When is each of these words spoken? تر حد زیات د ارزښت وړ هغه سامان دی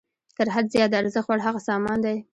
تر 0.37 0.47
حد 0.53 0.65
زیات 0.73 0.89
د 0.91 0.95
ارزښت 1.01 1.27
وړ 1.29 1.39
هغه 1.47 1.59
سامان 1.69 1.97
دی 2.05 2.17